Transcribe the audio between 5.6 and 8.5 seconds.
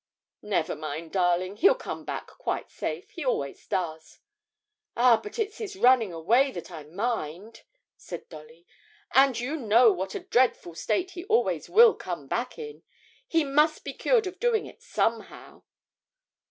running away that I mind,' said